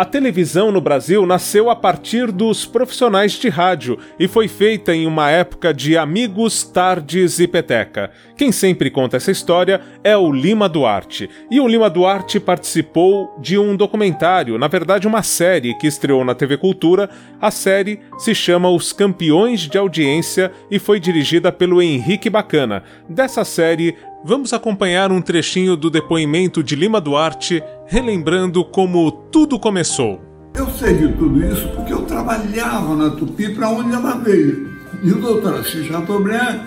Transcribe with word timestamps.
A 0.00 0.04
televisão 0.06 0.72
no 0.72 0.80
Brasil 0.80 1.26
nasceu 1.26 1.68
a 1.68 1.76
partir 1.76 2.32
dos 2.32 2.64
profissionais 2.64 3.32
de 3.32 3.50
rádio 3.50 3.98
e 4.18 4.26
foi 4.26 4.48
feita 4.48 4.94
em 4.94 5.06
uma 5.06 5.30
época 5.30 5.74
de 5.74 5.94
amigos, 5.94 6.62
tardes 6.62 7.38
e 7.38 7.46
peteca. 7.46 8.10
Quem 8.34 8.50
sempre 8.50 8.90
conta 8.90 9.18
essa 9.18 9.30
história 9.30 9.82
é 10.02 10.16
o 10.16 10.32
Lima 10.32 10.70
Duarte. 10.70 11.28
E 11.50 11.60
o 11.60 11.68
Lima 11.68 11.90
Duarte 11.90 12.40
participou 12.40 13.36
de 13.42 13.58
um 13.58 13.76
documentário, 13.76 14.56
na 14.56 14.68
verdade 14.68 15.06
uma 15.06 15.22
série 15.22 15.74
que 15.74 15.86
estreou 15.86 16.24
na 16.24 16.34
TV 16.34 16.56
Cultura. 16.56 17.10
A 17.38 17.50
série 17.50 18.00
se 18.16 18.34
chama 18.34 18.70
Os 18.70 18.94
Campeões 18.94 19.68
de 19.68 19.76
Audiência 19.76 20.50
e 20.70 20.78
foi 20.78 20.98
dirigida 20.98 21.52
pelo 21.52 21.82
Henrique 21.82 22.30
Bacana. 22.30 22.84
Dessa 23.06 23.44
série, 23.44 23.94
vamos 24.24 24.54
acompanhar 24.54 25.12
um 25.12 25.20
trechinho 25.20 25.76
do 25.76 25.90
depoimento 25.90 26.62
de 26.62 26.74
Lima 26.74 27.02
Duarte, 27.02 27.62
relembrando 27.90 28.64
como 28.64 29.10
tudo 29.10 29.58
começou. 29.58 30.20
Eu 30.54 30.70
sei 30.70 30.94
de 30.94 31.12
tudo 31.14 31.44
isso 31.44 31.66
porque 31.74 31.92
eu 31.92 32.02
trabalhava 32.02 32.94
na 32.94 33.10
Tupi 33.10 33.52
para 33.52 33.68
onde 33.68 33.92
ela 33.92 34.14
veio. 34.18 34.70
E 35.02 35.10
o 35.10 35.20
doutor 35.20 35.54
Assis 35.56 35.86
Chateaubriand 35.86 36.60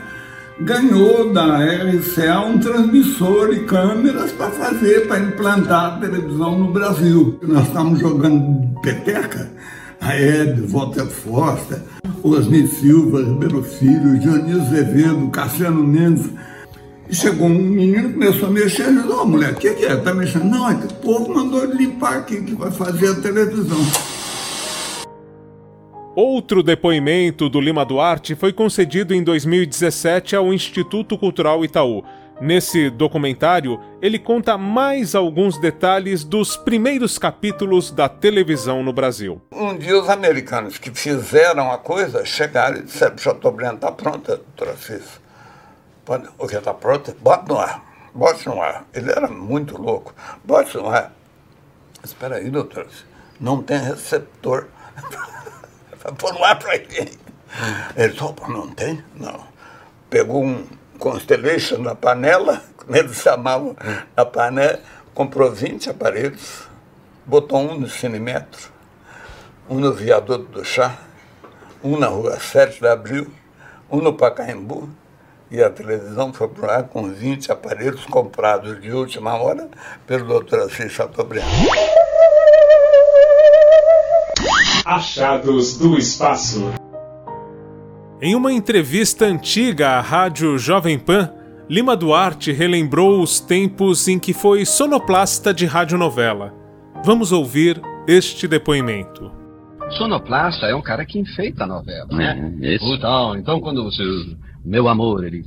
ganhou 0.60 1.32
da 1.32 1.60
RCA 1.60 2.42
um 2.42 2.60
transmissor 2.60 3.54
e 3.54 3.64
câmeras 3.64 4.34
para 4.34 4.52
fazer, 4.52 5.08
para 5.08 5.20
implantar 5.20 5.94
a 5.94 5.98
televisão 5.98 6.60
no 6.60 6.74
Brasil. 6.74 7.40
Nós 7.42 7.68
estávamos 7.68 8.02
jogando 8.02 8.82
peteca, 8.82 9.50
a 10.02 10.20
Ed, 10.20 10.60
Walter 10.68 11.06
Foster, 11.06 11.82
Osni 12.22 12.68
Silva, 12.68 13.24
Ribeiro 13.24 13.64
Filho, 13.64 14.20
Dionísio 14.20 14.62
Azevedo, 14.62 15.30
Cassiano 15.30 15.88
Mendes, 15.88 16.30
e 17.10 17.16
chegou 17.16 17.48
um 17.48 17.50
menino, 17.50 18.14
começou 18.14 18.48
a 18.48 18.52
mexer, 18.52 18.90
e 18.90 18.96
disse, 18.96 19.08
ô 19.08 19.22
oh, 19.22 19.26
mulher, 19.26 19.52
o 19.52 19.56
que, 19.56 19.74
que 19.74 19.86
é? 19.86 19.96
Tá 19.96 20.14
mexendo? 20.14 20.46
Não, 20.46 20.70
é 20.70 20.76
que 20.76 20.86
o 20.86 20.96
povo 20.96 21.34
mandou 21.34 21.66
limpar 21.66 22.20
aqui, 22.20 22.42
que 22.42 22.56
vai 22.56 22.72
fazer 22.72 23.10
a 23.10 23.16
televisão. 23.16 23.80
Outro 26.16 26.62
depoimento 26.62 27.50
do 27.50 27.60
Lima 27.60 27.84
Duarte 27.84 28.36
foi 28.36 28.54
concedido 28.54 29.16
em 29.16 29.24
2017 29.24 30.36
ao 30.36 30.54
Instituto 30.54 31.18
Cultural 31.18 31.66
Itaú. 31.66 32.04
Nesse 32.40 32.90
documentário, 32.90 33.80
ele 34.02 34.20
conta 34.20 34.58
mais 34.58 35.16
alguns 35.16 35.58
detalhes 35.58 36.24
dos 36.24 36.58
primeiros 36.58 37.18
capítulos 37.18 37.92
da 37.92 38.10
televisão 38.10 38.84
no 38.84 38.92
Brasil. 38.92 39.42
Um 39.52 39.78
dia 39.78 40.00
os 40.00 40.10
americanos 40.10 40.78
que 40.78 40.92
fizeram 40.92 41.72
a 41.72 41.78
coisa 41.78 42.26
chegaram 42.26 42.78
e 42.78 42.84
disseram, 42.84 43.18
Chateaubriand 43.18 43.76
está 43.76 43.92
pronta, 43.92 44.42
Francisco. 44.58 45.23
O 46.38 46.48
que 46.48 46.56
está 46.56 46.74
pronto? 46.74 47.16
Bota 47.22 47.54
no 47.54 47.60
ar. 47.60 47.84
Bote 48.14 48.46
no 48.48 48.62
ar. 48.62 48.86
Ele 48.94 49.12
era 49.12 49.28
muito 49.28 49.82
louco. 49.82 50.14
Bote 50.44 50.76
no 50.78 50.90
ar. 50.90 51.14
Espera 52.04 52.36
aí, 52.36 52.50
doutor. 52.50 52.88
Não 53.40 53.64
tem 53.64 53.78
receptor. 53.78 54.68
Pôr 56.18 56.34
no 56.34 56.44
ar 56.44 56.60
para 56.60 56.76
ele. 56.76 57.18
Ele 57.96 58.14
só, 58.14 58.36
não 58.50 58.70
tem? 58.70 59.04
Não. 59.16 59.46
Pegou 60.10 60.44
um 60.44 60.68
Constellation 61.00 61.80
na 61.80 61.96
panela, 61.96 62.62
como 62.78 62.96
eles 62.96 63.18
chamavam 63.18 63.76
na 64.16 64.26
panela, 64.26 64.80
comprou 65.14 65.52
20 65.52 65.90
aparelhos, 65.90 66.68
botou 67.26 67.60
um 67.60 67.80
no 67.80 67.90
Cinemetro, 67.90 68.72
um 69.70 69.80
no 69.80 69.94
Viaduto 69.94 70.46
do 70.46 70.64
Chá, 70.64 70.98
um 71.84 71.98
na 71.98 72.08
Rua 72.08 72.40
7 72.40 72.80
de 72.80 72.88
Abril, 72.88 73.32
um 73.90 73.98
no 74.02 74.14
Pacaembu, 74.14 74.90
e 75.54 75.62
a 75.62 75.70
televisão 75.70 76.34
foi 76.34 76.48
para 76.48 76.78
ar 76.78 76.84
com 76.86 77.08
20 77.08 77.52
aparelhos 77.52 78.04
comprados 78.06 78.82
de 78.82 78.92
última 78.92 79.36
hora 79.36 79.70
pelo 80.08 80.42
Dr. 80.42 80.62
Assis 80.62 80.92
Chateaubriand. 80.92 81.46
Achados 84.84 85.78
do 85.78 85.96
Espaço. 85.96 86.74
Em 88.20 88.34
uma 88.34 88.52
entrevista 88.52 89.26
antiga 89.26 89.90
à 89.90 90.02
rádio 90.02 90.58
Jovem 90.58 90.98
Pan, 90.98 91.32
Lima 91.70 91.96
Duarte 91.96 92.52
relembrou 92.52 93.22
os 93.22 93.40
tempos 93.40 94.08
em 94.08 94.18
que 94.18 94.34
foi 94.34 94.66
sonoplasta 94.66 95.54
de 95.54 95.68
radionovela. 95.68 96.52
Vamos 97.06 97.32
ouvir 97.32 97.80
este 98.08 98.48
depoimento. 98.48 99.43
Sonoplasta 99.98 100.66
é 100.68 100.76
um 100.76 100.82
cara 100.82 101.06
que 101.06 101.20
enfeita 101.20 101.64
a 101.64 101.68
novela, 101.68 102.08
né? 102.12 102.56
É, 102.62 102.76
então, 102.76 103.38
então, 103.38 103.60
quando 103.60 103.84
você 103.84 104.04
meu 104.64 104.88
amor, 104.88 105.26
ele. 105.26 105.44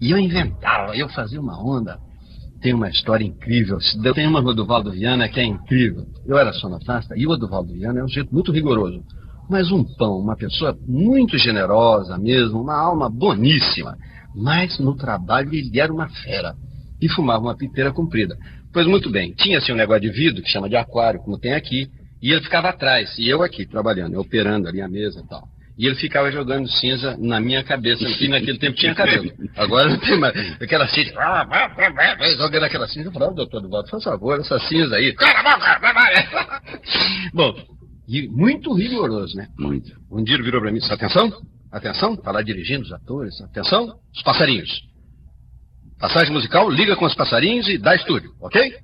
E 0.00 0.10
eu 0.10 0.18
inventava, 0.18 0.96
eu 0.96 1.08
fazia 1.10 1.40
uma 1.40 1.62
onda. 1.62 1.98
Tem 2.60 2.74
uma 2.74 2.88
história 2.88 3.24
incrível. 3.24 3.78
Tem 4.14 4.26
uma 4.26 4.42
do 4.54 4.66
Valdo 4.66 4.90
Viana 4.90 5.28
que 5.28 5.38
é 5.38 5.44
incrível. 5.44 6.04
Eu 6.26 6.36
era 6.36 6.52
sonoplasta 6.52 7.16
e 7.16 7.26
o 7.26 7.30
Odovaldo 7.30 7.72
Viana 7.72 8.00
é 8.00 8.04
um 8.04 8.08
jeito 8.08 8.32
muito 8.32 8.52
rigoroso. 8.52 9.02
Mas 9.48 9.70
um 9.70 9.84
pão, 9.84 10.18
uma 10.18 10.36
pessoa 10.36 10.76
muito 10.86 11.36
generosa 11.38 12.16
mesmo, 12.18 12.60
uma 12.60 12.76
alma 12.76 13.08
boníssima. 13.08 13.96
Mas 14.34 14.78
no 14.78 14.96
trabalho 14.96 15.52
ele 15.52 15.78
era 15.78 15.92
uma 15.92 16.08
fera. 16.08 16.54
E 17.00 17.08
fumava 17.08 17.42
uma 17.42 17.56
piteira 17.56 17.92
comprida. 17.92 18.36
Pois 18.72 18.86
muito 18.86 19.10
bem, 19.10 19.32
tinha 19.32 19.58
assim 19.58 19.72
um 19.72 19.76
negócio 19.76 20.02
de 20.02 20.10
vidro 20.10 20.42
que 20.42 20.48
chama 20.48 20.68
de 20.68 20.76
aquário, 20.76 21.20
como 21.20 21.38
tem 21.38 21.52
aqui, 21.52 21.88
e 22.22 22.30
ele 22.30 22.40
ficava 22.42 22.68
atrás, 22.68 23.18
e 23.18 23.28
eu 23.28 23.42
aqui 23.42 23.66
trabalhando, 23.66 24.18
operando 24.20 24.68
ali 24.68 24.80
a 24.80 24.88
mesa 24.88 25.20
e 25.20 25.28
tal. 25.28 25.48
E 25.76 25.86
ele 25.86 25.96
ficava 25.96 26.30
jogando 26.30 26.68
cinza 26.68 27.16
na 27.18 27.40
minha 27.40 27.64
cabeça. 27.64 28.04
E 28.04 28.28
naquele 28.28 28.58
tempo 28.58 28.76
tinha 28.76 28.94
cabelo. 28.94 29.32
Agora 29.56 29.88
não 29.88 29.98
tem 29.98 30.20
mais. 30.20 30.34
Aquela 30.60 30.86
cinza. 30.86 31.12
Jogando 32.36 32.64
aquela 32.64 32.86
cinza. 32.86 33.08
Eu 33.08 33.12
falava, 33.12 33.32
doutor 33.32 33.62
Duvaldo, 33.62 33.88
faz 33.88 34.04
favor, 34.04 34.38
essa 34.38 34.58
cinza 34.60 34.94
aí. 34.96 35.14
Bom, 37.32 37.54
e 38.06 38.28
muito 38.28 38.72
rigoroso, 38.74 39.34
né? 39.36 39.48
Muito. 39.58 39.90
Um 40.10 40.22
dia 40.22 40.36
ele 40.36 40.44
virou 40.44 40.60
para 40.60 40.70
mim 40.70 40.76
e 40.76 40.80
disse: 40.80 40.92
atenção, 40.92 41.32
atenção, 41.72 42.16
tá 42.16 42.30
lá 42.30 42.42
dirigindo 42.42 42.82
os 42.82 42.92
atores, 42.92 43.40
atenção, 43.40 43.98
os 44.14 44.22
passarinhos. 44.22 44.70
Passagem 45.98 46.32
musical, 46.32 46.68
liga 46.70 46.94
com 46.96 47.06
os 47.06 47.14
passarinhos 47.14 47.68
e 47.68 47.78
dá 47.78 47.94
estúdio, 47.94 48.32
ok? 48.40 48.76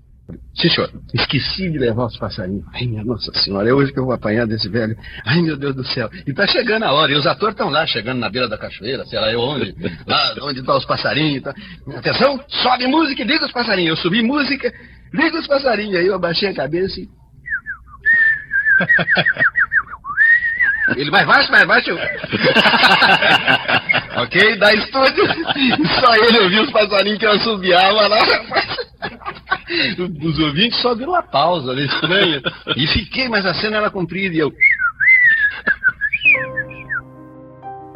Sim, 0.55 0.69
senhor. 0.69 0.91
Esqueci 1.15 1.71
de 1.71 1.79
levar 1.79 2.07
os 2.07 2.19
passarinhos. 2.19 2.65
Ai, 2.75 2.85
minha 2.85 3.03
Nossa 3.03 3.33
Senhora, 3.33 3.69
é 3.69 3.73
hoje 3.73 3.93
que 3.93 3.99
eu 3.99 4.05
vou 4.05 4.13
apanhar 4.13 4.47
desse 4.47 4.69
velho. 4.69 4.95
Ai, 5.25 5.41
meu 5.41 5.57
Deus 5.57 5.75
do 5.75 5.85
céu. 5.85 6.11
E 6.27 6.35
tá 6.35 6.47
chegando 6.47 6.83
a 6.83 6.93
hora. 6.93 7.13
E 7.13 7.15
os 7.15 7.27
atores 7.27 7.55
estão 7.55 7.71
lá, 7.71 7.87
chegando 7.87 8.19
na 8.19 8.29
beira 8.29 8.47
da 8.47 8.59
cachoeira, 8.59 9.07
sei 9.07 9.19
lá 9.19 9.33
eu 9.33 9.41
onde. 9.41 9.75
Lá 10.07 10.35
onde 10.43 10.61
estão 10.61 10.75
tá 10.75 10.79
os 10.79 10.85
passarinhos. 10.85 11.43
Tá. 11.43 11.55
Atenção, 11.97 12.39
sobe 12.49 12.87
música 12.87 13.23
e 13.23 13.25
liga 13.25 13.47
os 13.47 13.53
passarinhos. 13.53 13.97
Eu 13.97 14.03
subi 14.03 14.23
música, 14.23 14.71
liga 15.15 15.39
os 15.39 15.47
passarinhos. 15.47 15.97
Aí 15.97 16.07
eu 16.07 16.15
abaixei 16.15 16.51
a 16.51 16.55
cabeça 16.55 17.01
e. 17.01 17.09
Ele 20.97 21.11
mais 21.11 21.27
baixo, 21.27 21.51
mais 21.51 21.67
baixo. 21.67 21.91
ok, 24.17 24.57
dá 24.57 24.73
estúdio. 24.73 25.27
Só 26.01 26.15
ele 26.15 26.39
ouviu 26.41 26.63
os 26.63 26.71
passarinhos 26.71 27.19
que 27.19 27.27
eu 27.27 27.33
assobiava 27.33 28.09
lá. 28.09 28.19
Os 30.23 30.39
ouvintes 30.39 30.81
só 30.81 30.95
viram 30.95 31.15
a 31.15 31.23
pausa, 31.23 31.75
né? 31.75 31.83
Estranho. 31.85 32.43
E 32.77 32.87
fiquei, 32.89 33.29
mas 33.29 33.45
a 33.45 33.55
cena 33.55 33.77
era 33.79 33.91
comprida 33.91 34.35
e 34.35 34.39
eu. 34.39 34.53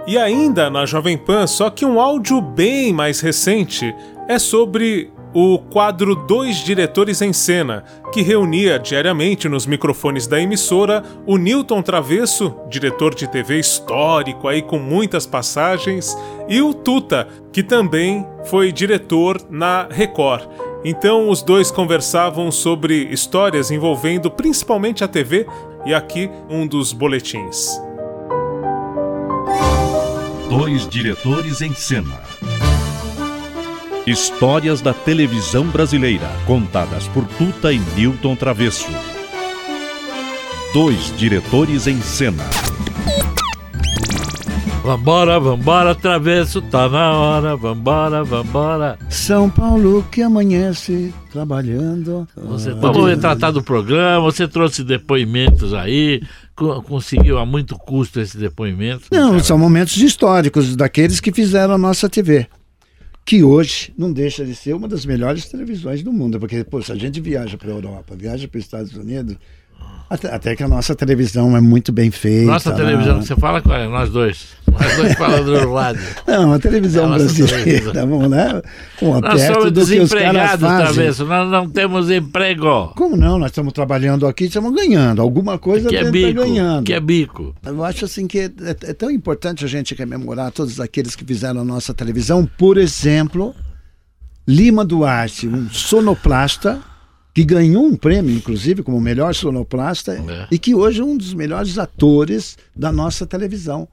E 0.06 0.18
ainda 0.18 0.68
na 0.68 0.84
Jovem 0.84 1.16
Pan, 1.16 1.46
só 1.46 1.70
que 1.70 1.84
um 1.84 2.00
áudio 2.00 2.40
bem 2.40 2.92
mais 2.92 3.20
recente 3.20 3.94
é 4.28 4.38
sobre 4.38 5.12
o 5.34 5.58
quadro 5.58 6.14
Dois 6.14 6.56
Diretores 6.56 7.22
em 7.22 7.32
Cena, 7.32 7.84
que 8.12 8.20
reunia 8.20 8.78
diariamente 8.78 9.48
nos 9.48 9.66
microfones 9.66 10.26
da 10.26 10.40
emissora 10.40 11.02
o 11.26 11.38
Newton 11.38 11.80
Travesso, 11.82 12.54
diretor 12.68 13.14
de 13.14 13.26
TV 13.26 13.58
histórico 13.58 14.46
aí 14.46 14.60
com 14.60 14.78
muitas 14.78 15.26
passagens, 15.26 16.16
e 16.48 16.60
o 16.60 16.74
Tuta, 16.74 17.28
que 17.52 17.62
também 17.62 18.26
foi 18.44 18.72
diretor 18.72 19.40
na 19.48 19.88
Record. 19.90 20.46
Então 20.84 21.28
os 21.28 21.42
dois 21.42 21.70
conversavam 21.70 22.50
sobre 22.50 23.04
histórias 23.04 23.70
envolvendo 23.70 24.30
principalmente 24.30 25.04
a 25.04 25.08
TV 25.08 25.46
e 25.86 25.94
aqui 25.94 26.28
um 26.50 26.66
dos 26.66 26.92
boletins. 26.92 27.68
Dois 30.48 30.88
diretores 30.88 31.62
em 31.62 31.72
cena. 31.72 32.20
Histórias 34.06 34.80
da 34.80 34.92
televisão 34.92 35.64
brasileira, 35.66 36.28
contadas 36.44 37.06
por 37.08 37.24
Tuta 37.24 37.72
e 37.72 37.78
Newton 37.78 38.34
Travesso. 38.34 38.90
Dois 40.74 41.16
diretores 41.16 41.86
em 41.86 42.00
cena. 42.00 42.71
Vambora, 44.82 45.38
vambora, 45.38 45.94
Travesso, 45.94 46.60
tá 46.60 46.88
na 46.88 47.12
hora, 47.12 47.56
vambora, 47.56 48.24
vambora. 48.24 48.98
São 49.08 49.48
Paulo 49.48 50.04
que 50.10 50.20
amanhece 50.20 51.14
trabalhando. 51.30 52.26
Você, 52.34 52.72
vamos 52.72 53.08
retratar 53.08 53.52
do 53.52 53.62
programa, 53.62 54.20
você 54.20 54.48
trouxe 54.48 54.82
depoimentos 54.82 55.72
aí, 55.72 56.20
conseguiu 56.56 57.38
a 57.38 57.46
muito 57.46 57.78
custo 57.78 58.20
esse 58.20 58.36
depoimento? 58.36 59.04
Não, 59.12 59.30
cara? 59.30 59.44
são 59.44 59.56
momentos 59.56 59.96
históricos 59.98 60.74
daqueles 60.74 61.20
que 61.20 61.30
fizeram 61.30 61.74
a 61.74 61.78
nossa 61.78 62.08
TV. 62.08 62.48
Que 63.24 63.44
hoje 63.44 63.94
não 63.96 64.12
deixa 64.12 64.44
de 64.44 64.52
ser 64.52 64.74
uma 64.74 64.88
das 64.88 65.06
melhores 65.06 65.46
televisões 65.46 66.02
do 66.02 66.12
mundo, 66.12 66.40
porque, 66.40 66.64
pô, 66.64 66.82
se 66.82 66.90
a 66.90 66.96
gente 66.96 67.20
viaja 67.20 67.56
para 67.56 67.68
a 67.68 67.74
Europa, 67.74 68.16
viaja 68.18 68.48
para 68.48 68.58
os 68.58 68.64
Estados 68.64 68.96
Unidos, 68.96 69.36
até, 70.12 70.28
até, 70.28 70.54
que 70.54 70.62
a 70.62 70.68
nossa 70.68 70.94
televisão 70.94 71.56
é 71.56 71.60
muito 71.62 71.90
bem 71.90 72.10
feita. 72.10 72.52
Nossa 72.52 72.70
televisão 72.72 73.20
que 73.20 73.26
você 73.28 73.34
fala 73.34 73.62
qual 73.62 73.78
é? 73.78 73.88
Nós 73.88 74.10
dois. 74.10 74.48
Nós 74.70 74.96
dois 74.96 75.14
falando 75.14 75.58
do 75.58 75.70
lado. 75.70 75.98
Não, 76.26 76.52
a 76.52 76.58
televisão 76.58 77.14
é 77.14 77.18
brasileira, 77.18 77.92
vamos 78.06 78.28
né? 78.28 78.60
Com 78.98 79.18
nós 79.20 79.40
somos 79.40 79.72
desempregados, 79.72 80.60
talvez. 80.60 81.18
Nós 81.18 81.50
não 81.50 81.66
temos 81.66 82.10
emprego. 82.10 82.92
Como 82.94 83.16
não? 83.16 83.38
Nós 83.38 83.52
estamos 83.52 83.72
trabalhando 83.72 84.26
aqui, 84.26 84.44
estamos 84.44 84.74
ganhando. 84.74 85.22
Alguma 85.22 85.58
coisa 85.58 85.88
que 85.88 85.96
é 85.96 86.10
bico, 86.10 86.40
ganhando. 86.40 86.84
Que 86.84 86.92
é 86.92 87.00
bico. 87.00 87.54
Eu 87.64 87.82
acho 87.82 88.04
assim 88.04 88.26
que 88.26 88.38
é, 88.38 88.44
é, 88.44 88.90
é 88.90 88.92
tão 88.92 89.10
importante 89.10 89.64
a 89.64 89.68
gente 89.68 89.94
rememorar 89.94 90.52
todos 90.52 90.78
aqueles 90.78 91.16
que 91.16 91.24
fizeram 91.24 91.62
a 91.62 91.64
nossa 91.64 91.94
televisão. 91.94 92.46
Por 92.58 92.76
exemplo, 92.76 93.54
Lima 94.46 94.84
Duarte, 94.84 95.48
um 95.48 95.70
sonoplasta 95.70 96.91
que 97.34 97.44
ganhou 97.44 97.84
um 97.84 97.96
prêmio, 97.96 98.34
inclusive, 98.34 98.82
como 98.82 99.00
melhor 99.00 99.34
sonoplasta, 99.34 100.14
é. 100.14 100.48
e 100.50 100.58
que 100.58 100.74
hoje 100.74 101.00
é 101.00 101.04
um 101.04 101.16
dos 101.16 101.32
melhores 101.32 101.78
atores 101.78 102.58
da 102.76 102.92
nossa 102.92 103.26
televisão. 103.26 103.88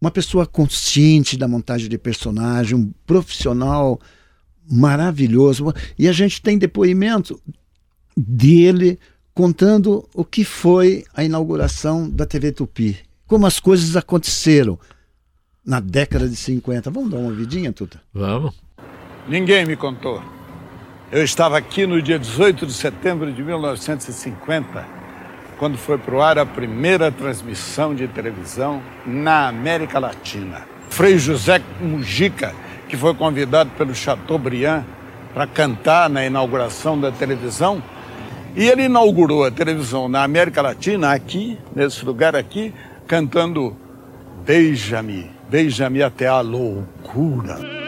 Uma 0.00 0.10
pessoa 0.10 0.46
consciente 0.46 1.36
da 1.36 1.48
montagem 1.48 1.88
de 1.88 1.98
personagem, 1.98 2.76
um 2.76 2.92
profissional 3.04 4.00
maravilhoso. 4.70 5.74
E 5.98 6.06
a 6.06 6.12
gente 6.12 6.40
tem 6.40 6.56
depoimento 6.56 7.40
dele 8.16 8.98
contando 9.34 10.08
o 10.14 10.24
que 10.24 10.44
foi 10.44 11.04
a 11.14 11.24
inauguração 11.24 12.08
da 12.08 12.26
TV 12.26 12.52
Tupi, 12.52 12.96
como 13.26 13.46
as 13.46 13.58
coisas 13.58 13.96
aconteceram 13.96 14.78
na 15.64 15.80
década 15.80 16.28
de 16.28 16.36
50. 16.36 16.90
Vamos 16.90 17.10
dar 17.10 17.18
uma 17.18 17.32
vidinha, 17.32 17.72
Tuta? 17.72 18.00
Vamos. 18.14 18.54
Ninguém 19.28 19.66
me 19.66 19.76
contou. 19.76 20.37
Eu 21.10 21.24
estava 21.24 21.56
aqui 21.56 21.86
no 21.86 22.02
dia 22.02 22.18
18 22.18 22.66
de 22.66 22.72
setembro 22.74 23.32
de 23.32 23.42
1950, 23.42 24.84
quando 25.58 25.78
foi 25.78 25.96
para 25.96 26.14
o 26.14 26.20
ar 26.20 26.38
a 26.38 26.44
primeira 26.44 27.10
transmissão 27.10 27.94
de 27.94 28.06
televisão 28.08 28.82
na 29.06 29.48
América 29.48 29.98
Latina. 29.98 30.66
Frei 30.90 31.16
José 31.16 31.62
Mujica, 31.80 32.54
que 32.90 32.94
foi 32.94 33.14
convidado 33.14 33.70
pelo 33.70 33.94
Chateaubriand 33.94 34.84
para 35.32 35.46
cantar 35.46 36.10
na 36.10 36.26
inauguração 36.26 37.00
da 37.00 37.10
televisão, 37.10 37.82
e 38.54 38.68
ele 38.68 38.82
inaugurou 38.84 39.46
a 39.46 39.50
televisão 39.50 40.10
na 40.10 40.22
América 40.22 40.60
Latina, 40.60 41.12
aqui, 41.12 41.58
nesse 41.74 42.04
lugar 42.04 42.36
aqui, 42.36 42.74
cantando 43.06 43.74
Beija-me, 44.44 45.30
beija-me 45.48 46.02
até 46.02 46.26
a 46.26 46.42
loucura. 46.42 47.78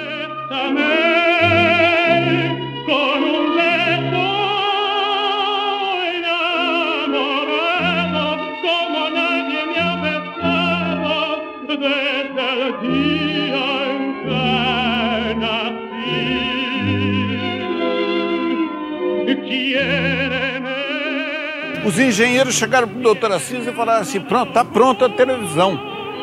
Os 21.91 21.99
engenheiros 21.99 22.55
chegaram 22.55 22.87
para 22.87 22.99
o 22.99 23.03
doutor 23.03 23.33
Assis 23.33 23.67
e 23.67 23.73
falaram 23.73 24.03
assim: 24.03 24.21
pronto, 24.21 24.51
está 24.51 24.65
pronta 24.65 25.07
a 25.07 25.09
televisão. 25.09 25.77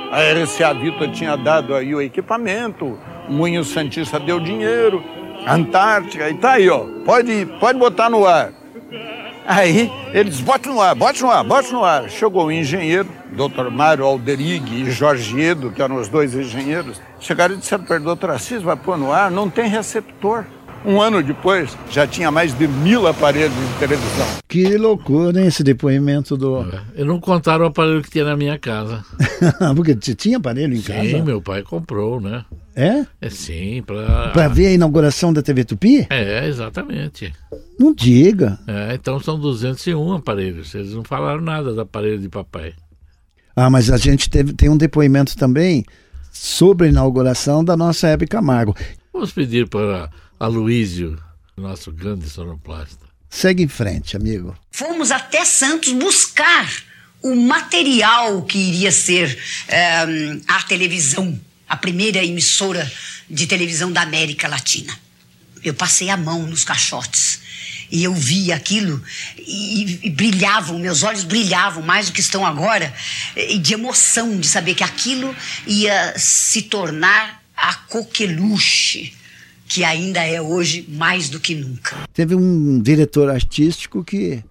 A 0.10 0.22
RCA 0.22 0.74
Vitor 0.74 1.12
tinha 1.12 1.36
dado 1.36 1.76
aí 1.76 1.94
o 1.94 2.02
equipamento, 2.02 2.98
o 3.28 3.34
Moinho 3.34 3.66
Santista 3.66 4.18
deu 4.18 4.40
dinheiro, 4.40 5.04
Antártica, 5.48 6.30
e 6.30 6.34
tá 6.36 6.54
aí, 6.54 6.70
ó, 6.70 6.86
pode, 7.06 7.46
pode 7.60 7.80
botar 7.80 8.10
no 8.10 8.26
ar. 8.26 8.52
Aí 9.46 9.90
eles 10.14 10.42
botam 10.42 10.74
no 10.74 10.82
ar, 10.82 10.94
bote 10.94 11.22
no 11.22 11.32
ar, 11.32 11.42
bote 11.42 11.72
no 11.72 11.82
ar. 11.82 12.10
Chegou 12.10 12.48
o 12.48 12.52
engenheiro, 12.52 13.08
doutor 13.32 13.72
Mário 13.72 14.04
Alderig 14.04 14.70
e 14.70 14.92
Jorge 14.92 15.40
Edo, 15.40 15.72
que 15.72 15.82
eram 15.82 15.96
os 15.96 16.10
dois 16.10 16.36
engenheiros, 16.36 17.02
chegaram 17.18 17.56
e 17.56 17.58
disseram 17.58 17.86
para 17.86 17.96
o 17.96 18.04
doutor 18.04 18.32
Assis, 18.32 18.62
vai 18.62 18.76
pôr 18.76 18.98
no 18.98 19.10
ar, 19.10 19.32
não 19.32 19.50
tem 19.50 19.70
receptor. 19.70 20.44
Um 20.88 21.02
ano 21.02 21.22
depois, 21.22 21.78
já 21.92 22.08
tinha 22.08 22.32
mais 22.32 22.58
de 22.58 22.66
mil 22.66 23.08
aparelhos 23.08 23.54
de 23.54 23.78
televisão. 23.78 24.26
Que 24.48 24.78
loucura, 24.78 25.42
hein, 25.42 25.48
esse 25.48 25.62
depoimento 25.62 26.38
do. 26.38 26.62
É, 26.62 26.82
eu 26.96 27.06
não 27.06 27.20
contaram 27.20 27.66
o 27.66 27.68
aparelho 27.68 28.02
que 28.02 28.10
tinha 28.10 28.24
na 28.24 28.38
minha 28.38 28.58
casa. 28.58 29.04
Porque 29.76 29.94
você 29.94 30.16
tinha 30.16 30.38
aparelho 30.38 30.74
em 30.74 30.78
sim, 30.82 30.94
casa? 30.94 31.10
Sim, 31.10 31.22
meu 31.24 31.42
pai 31.42 31.62
comprou, 31.62 32.22
né? 32.22 32.46
É? 32.74 33.06
É 33.20 33.30
sim, 33.30 33.84
para. 33.86 34.30
Para 34.30 34.48
ver 34.48 34.68
a 34.68 34.72
inauguração 34.72 35.34
da 35.34 35.42
TV 35.42 35.66
Tupi? 35.66 36.08
É, 36.10 36.48
exatamente. 36.48 37.34
Não 37.78 37.94
diga. 37.94 38.58
É, 38.66 38.94
então 38.94 39.20
são 39.20 39.38
201 39.38 40.14
aparelhos. 40.14 40.74
Eles 40.74 40.94
não 40.94 41.04
falaram 41.04 41.42
nada 41.42 41.74
do 41.74 41.82
aparelho 41.82 42.20
de 42.20 42.30
papai. 42.30 42.74
Ah, 43.54 43.70
mas 43.70 43.92
a 43.92 43.98
gente 43.98 44.30
teve, 44.30 44.54
tem 44.54 44.70
um 44.70 44.78
depoimento 44.78 45.36
também 45.36 45.84
sobre 46.32 46.88
a 46.88 46.90
inauguração 46.90 47.62
da 47.62 47.76
nossa 47.76 48.08
Hebe 48.08 48.26
Camargo. 48.26 48.74
Vamos 49.12 49.34
pedir 49.34 49.68
para 49.68 50.10
Aloísio, 50.40 51.20
nosso 51.58 51.92
grande 51.92 52.30
sonoplasta. 52.30 53.08
Segue 53.28 53.64
em 53.64 53.68
frente, 53.68 54.16
amigo. 54.16 54.56
Fomos 54.72 55.10
até 55.10 55.44
Santos 55.44 55.92
buscar 55.94 56.72
o 57.24 57.36
material 57.36 58.44
que 58.44 58.56
iria 58.56 58.92
ser 58.92 59.36
um, 60.08 60.42
a 60.48 60.62
televisão, 60.62 61.40
a 61.68 61.76
primeira 61.76 62.24
emissora 62.24 62.90
de 63.28 63.48
televisão 63.48 63.92
da 63.92 64.02
América 64.04 64.48
Latina. 64.48 64.96
Eu 65.64 65.74
passei 65.74 66.12
a 66.12 66.16
mão 66.16 66.44
nos 66.44 66.64
caixotes 66.64 67.40
e 67.92 68.04
eu 68.04 68.14
vi 68.14 68.52
aquilo 68.52 69.04
e, 69.40 70.02
e, 70.04 70.10
brilhavam, 70.12 70.78
meus 70.78 71.02
olhos 71.02 71.24
brilhavam 71.24 71.82
mais 71.82 72.08
do 72.08 72.14
que 72.14 72.22
estão 72.22 72.46
agora, 72.46 72.94
e 73.36 73.58
de 73.58 73.74
emoção 73.74 74.40
de 74.40 74.48
saber 74.48 74.76
que 74.76 74.84
aquilo 74.84 75.36
ia 75.66 76.14
se 76.16 76.62
tornar 76.62 77.44
a 77.56 77.74
coqueluche 77.74 79.18
que 79.68 79.84
ainda 79.84 80.24
é 80.24 80.42
hoje 80.42 80.88
mais 80.90 81.30
do 81.30 81.40
que 81.40 81.56
nunca. 81.56 81.98
Teve 82.14 82.36
um 82.36 82.82
diretor 82.82 83.30
artístico 83.30 84.04
que 84.04 84.44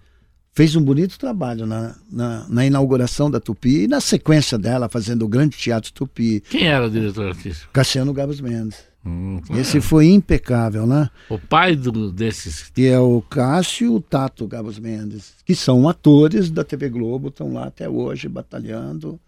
fez 0.53 0.75
um 0.75 0.81
bonito 0.81 1.19
trabalho 1.19 1.65
na, 1.65 1.95
na, 2.11 2.45
na, 2.49 2.65
inauguração 2.65 3.29
da 3.29 3.39
Tupi 3.39 3.83
e 3.83 3.87
na 3.87 4.01
sequência 4.01 4.57
dela, 4.57 4.89
fazendo 4.89 5.23
o 5.23 5.27
Grande 5.27 5.55
Teatro 5.55 5.93
Tupi. 5.93 6.41
Quem 6.49 6.67
era 6.67 6.87
o 6.87 6.89
diretor 6.89 7.27
artístico? 7.27 7.69
Cassiano 7.71 8.11
Gabos 8.11 8.41
Mendes. 8.41 8.77
Hum, 9.05 9.39
Esse 9.51 9.79
foi 9.79 10.07
impecável, 10.07 10.85
né? 10.85 11.09
O 11.29 11.37
pai 11.37 11.75
do, 11.75 12.11
desses. 12.11 12.71
Que 12.73 12.87
é 12.87 12.99
o 12.99 13.21
Cássio 13.21 13.85
e 13.85 13.89
o 13.89 14.01
Tato 14.01 14.47
Gabos 14.47 14.79
Mendes, 14.79 15.35
que 15.45 15.55
são 15.55 15.87
atores 15.87 16.49
da 16.49 16.63
TV 16.63 16.89
Globo, 16.89 17.29
estão 17.29 17.53
lá 17.53 17.67
até 17.67 17.87
hoje 17.87 18.27
batalhando. 18.27 19.19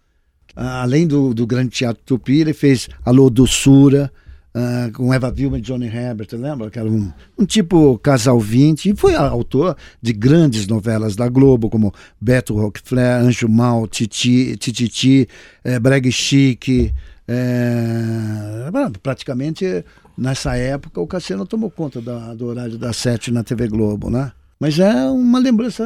Ah, 0.54 0.82
além 0.82 1.06
do, 1.06 1.32
do 1.32 1.46
Grande 1.46 1.70
Teatro 1.70 2.02
Tupi, 2.04 2.40
ele 2.40 2.52
fez 2.52 2.88
Alô 3.04 3.30
Doçura, 3.30 4.12
Uh, 4.52 4.90
com 4.92 5.14
Eva 5.14 5.30
Vilma 5.30 5.58
e 5.58 5.60
Johnny 5.60 5.86
Herbert, 5.86 6.26
lembra? 6.32 6.70
Que 6.70 6.78
era 6.80 6.88
um, 6.88 7.12
um 7.38 7.46
tipo 7.46 7.96
casal 7.98 8.40
20, 8.40 8.90
e 8.90 8.96
foi 8.96 9.14
autor 9.14 9.76
de 10.02 10.12
grandes 10.12 10.66
novelas 10.66 11.14
da 11.14 11.28
Globo, 11.28 11.70
como 11.70 11.94
Beto 12.20 12.54
Roqueflair, 12.56 13.22
Anjo 13.22 13.48
Mal, 13.48 13.86
Titi, 13.86 14.56
Tititi, 14.56 15.28
é, 15.62 15.78
Breg 15.78 16.10
Chique. 16.10 16.92
É, 17.28 18.68
praticamente 19.00 19.84
nessa 20.18 20.56
época 20.56 21.00
o 21.00 21.06
Cassiano 21.06 21.46
tomou 21.46 21.70
conta 21.70 22.00
da, 22.00 22.34
do 22.34 22.46
horário 22.46 22.76
das 22.76 22.96
sete 22.96 23.30
na 23.30 23.44
TV 23.44 23.68
Globo, 23.68 24.10
né? 24.10 24.32
Mas 24.58 24.78
é 24.78 25.08
uma 25.08 25.38
lembrança 25.38 25.84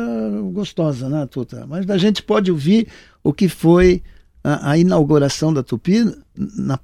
gostosa, 0.52 1.08
né, 1.08 1.26
Tuta? 1.30 1.66
Mas 1.66 1.88
a 1.88 1.96
gente 1.96 2.22
pode 2.22 2.50
ouvir 2.50 2.88
o 3.22 3.32
que 3.32 3.48
foi 3.48 4.02
a, 4.42 4.72
a 4.72 4.78
inauguração 4.78 5.54
da 5.54 5.62
Tupi 5.62 6.04
na, 6.36 6.80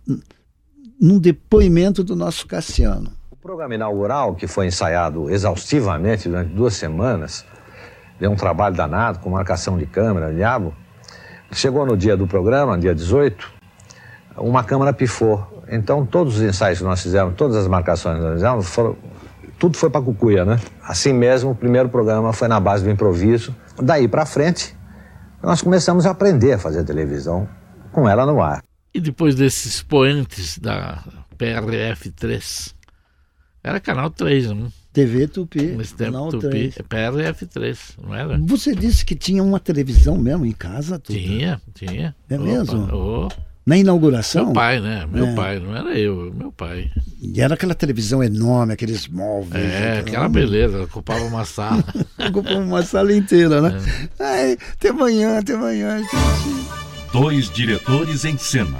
num 1.00 1.18
depoimento 1.18 2.04
do 2.04 2.14
nosso 2.14 2.46
Cassiano. 2.46 3.10
O 3.30 3.36
programa 3.36 3.74
inaugural, 3.74 4.34
que 4.34 4.46
foi 4.46 4.66
ensaiado 4.66 5.30
exaustivamente 5.30 6.28
durante 6.28 6.52
duas 6.52 6.74
semanas, 6.74 7.44
deu 8.18 8.30
um 8.30 8.36
trabalho 8.36 8.76
danado 8.76 9.18
com 9.20 9.30
marcação 9.30 9.78
de 9.78 9.86
câmera, 9.86 10.32
diabo. 10.34 10.74
Chegou 11.52 11.86
no 11.86 11.96
dia 11.96 12.16
do 12.16 12.26
programa, 12.26 12.76
dia 12.76 12.94
18, 12.94 13.50
uma 14.36 14.62
câmera 14.62 14.92
pifou. 14.92 15.64
Então, 15.68 16.04
todos 16.04 16.36
os 16.36 16.42
ensaios 16.42 16.78
que 16.78 16.84
nós 16.84 17.00
fizemos, 17.00 17.34
todas 17.34 17.56
as 17.56 17.66
marcações 17.66 18.18
que 18.18 18.22
nós 18.22 18.34
fizemos, 18.34 18.68
foram, 18.68 18.96
tudo 19.58 19.78
foi 19.78 19.88
para 19.88 20.02
Cucuia, 20.02 20.44
né? 20.44 20.60
Assim 20.82 21.14
mesmo, 21.14 21.52
o 21.52 21.54
primeiro 21.54 21.88
programa 21.88 22.32
foi 22.32 22.46
na 22.46 22.60
base 22.60 22.84
do 22.84 22.90
improviso. 22.90 23.56
Daí 23.80 24.06
para 24.06 24.26
frente, 24.26 24.76
nós 25.42 25.62
começamos 25.62 26.04
a 26.04 26.10
aprender 26.10 26.52
a 26.52 26.58
fazer 26.58 26.84
televisão 26.84 27.48
com 27.90 28.08
ela 28.08 28.26
no 28.26 28.42
ar. 28.42 28.60
E 28.92 29.00
depois 29.00 29.34
desses 29.34 29.74
expoentes 29.76 30.58
da 30.58 31.02
PRF3, 31.38 32.74
era 33.62 33.78
canal 33.80 34.10
3, 34.10 34.48
não? 34.50 34.72
TV 34.92 35.28
Tupi. 35.28 35.62
Nesse 35.62 35.94
tempo, 35.94 36.12
canal 36.12 36.30
Tupi, 36.30 36.48
3. 36.48 36.74
PR 36.88 37.20
e 37.20 37.32
F3, 37.32 37.78
não 38.02 38.14
era? 38.14 38.38
Você 38.38 38.74
disse 38.74 39.04
que 39.04 39.14
tinha 39.14 39.42
uma 39.42 39.60
televisão 39.60 40.18
mesmo 40.18 40.44
em 40.44 40.50
casa? 40.52 40.98
Tinha, 40.98 41.60
tinha. 41.74 42.14
É 42.28 42.34
Opa, 42.34 42.44
mesmo? 42.44 42.94
ô. 42.96 43.28
Na 43.64 43.76
inauguração? 43.76 44.46
Meu 44.46 44.54
pai, 44.54 44.80
né? 44.80 45.06
Meu 45.06 45.26
É. 45.26 45.34
pai, 45.36 45.60
não 45.60 45.76
era 45.76 45.96
eu, 45.96 46.32
meu 46.34 46.50
pai. 46.50 46.90
E 47.22 47.40
era 47.40 47.54
aquela 47.54 47.74
televisão 47.74 48.24
enorme, 48.24 48.72
aqueles 48.72 49.06
móveis. 49.06 49.64
É, 49.64 49.98
aquela 50.00 50.28
beleza, 50.28 50.82
ocupava 50.82 51.22
uma 51.24 51.44
sala. 51.44 51.84
Ocupou 52.28 52.58
uma 52.58 52.82
sala 52.82 53.14
inteira, 53.14 53.60
né? 53.60 53.78
É. 54.18 54.24
Ai, 54.24 54.58
até 54.72 54.88
amanhã, 54.88 55.38
até 55.38 55.52
amanhã. 55.54 55.98
gente. 55.98 56.79
Dois 57.12 57.50
diretores 57.50 58.24
em 58.24 58.38
cena. 58.38 58.78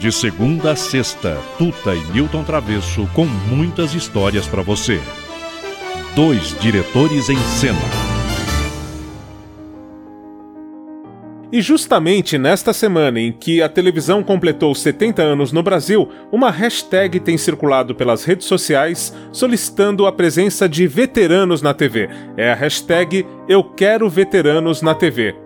De 0.00 0.10
segunda 0.10 0.72
a 0.72 0.76
sexta, 0.76 1.36
Tuta 1.58 1.94
e 1.94 2.02
Newton 2.12 2.42
Travesso 2.42 3.06
com 3.12 3.26
muitas 3.26 3.94
histórias 3.94 4.46
para 4.46 4.62
você. 4.62 4.98
Dois 6.16 6.58
diretores 6.58 7.28
em 7.28 7.36
cena. 7.36 7.78
E 11.52 11.60
justamente 11.60 12.38
nesta 12.38 12.72
semana 12.72 13.20
em 13.20 13.32
que 13.32 13.60
a 13.60 13.68
televisão 13.68 14.22
completou 14.22 14.74
70 14.74 15.22
anos 15.22 15.52
no 15.52 15.62
Brasil, 15.62 16.08
uma 16.32 16.50
hashtag 16.50 17.20
tem 17.20 17.36
circulado 17.36 17.94
pelas 17.94 18.24
redes 18.24 18.46
sociais 18.46 19.14
solicitando 19.30 20.06
a 20.06 20.12
presença 20.12 20.66
de 20.66 20.86
veteranos 20.86 21.60
na 21.60 21.74
TV. 21.74 22.08
É 22.34 22.50
a 22.50 22.54
hashtag 22.54 23.26
Eu 23.46 23.62
Quero 23.62 24.08
Veteranos 24.08 24.80
na 24.80 24.94
TV. 24.94 25.43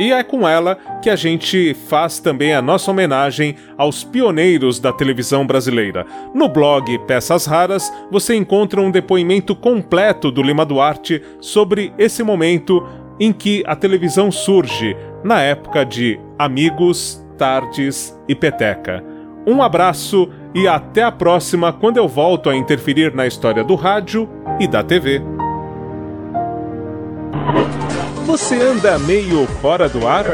E 0.00 0.14
é 0.14 0.22
com 0.22 0.48
ela 0.48 0.78
que 1.02 1.10
a 1.10 1.14
gente 1.14 1.74
faz 1.74 2.18
também 2.18 2.54
a 2.54 2.62
nossa 2.62 2.90
homenagem 2.90 3.54
aos 3.76 4.02
pioneiros 4.02 4.80
da 4.80 4.94
televisão 4.94 5.46
brasileira. 5.46 6.06
No 6.34 6.48
blog 6.48 6.98
Peças 7.00 7.44
Raras, 7.44 7.92
você 8.10 8.34
encontra 8.34 8.80
um 8.80 8.90
depoimento 8.90 9.54
completo 9.54 10.30
do 10.30 10.42
Lima 10.42 10.64
Duarte 10.64 11.20
sobre 11.38 11.92
esse 11.98 12.22
momento 12.22 12.82
em 13.20 13.30
que 13.30 13.62
a 13.66 13.76
televisão 13.76 14.32
surge, 14.32 14.96
na 15.22 15.42
época 15.42 15.84
de 15.84 16.18
Amigos, 16.38 17.22
Tardes 17.36 18.18
e 18.26 18.34
Peteca. 18.34 19.04
Um 19.46 19.62
abraço 19.62 20.30
e 20.54 20.66
até 20.66 21.02
a 21.02 21.12
próxima, 21.12 21.74
quando 21.74 21.98
eu 21.98 22.08
volto 22.08 22.48
a 22.48 22.56
interferir 22.56 23.14
na 23.14 23.26
história 23.26 23.62
do 23.62 23.74
rádio 23.74 24.26
e 24.58 24.66
da 24.66 24.82
TV. 24.82 25.20
Você 28.26 28.60
anda 28.60 28.98
meio 28.98 29.46
fora 29.60 29.88
do 29.88 30.06
ar? 30.06 30.24